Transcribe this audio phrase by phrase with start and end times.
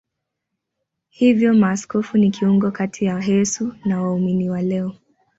[1.09, 4.93] Hivyo maaskofu ni kiungo kati ya Yesu na waumini wa leo.